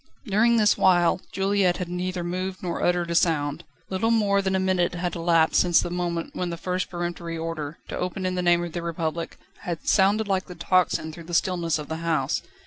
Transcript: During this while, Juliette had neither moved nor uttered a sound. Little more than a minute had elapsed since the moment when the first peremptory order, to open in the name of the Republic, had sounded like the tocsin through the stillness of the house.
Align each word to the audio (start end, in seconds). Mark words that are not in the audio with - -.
During 0.25 0.57
this 0.57 0.79
while, 0.79 1.21
Juliette 1.31 1.77
had 1.77 1.87
neither 1.87 2.23
moved 2.23 2.63
nor 2.63 2.81
uttered 2.81 3.11
a 3.11 3.13
sound. 3.13 3.63
Little 3.91 4.09
more 4.09 4.41
than 4.41 4.55
a 4.55 4.59
minute 4.59 4.95
had 4.95 5.15
elapsed 5.15 5.61
since 5.61 5.79
the 5.79 5.91
moment 5.91 6.35
when 6.35 6.49
the 6.49 6.57
first 6.57 6.89
peremptory 6.89 7.37
order, 7.37 7.77
to 7.87 7.99
open 7.99 8.25
in 8.25 8.33
the 8.33 8.41
name 8.41 8.63
of 8.63 8.71
the 8.71 8.81
Republic, 8.81 9.37
had 9.59 9.87
sounded 9.87 10.27
like 10.27 10.45
the 10.47 10.55
tocsin 10.55 11.13
through 11.13 11.25
the 11.25 11.35
stillness 11.35 11.77
of 11.77 11.87
the 11.87 11.97
house. 11.97 12.41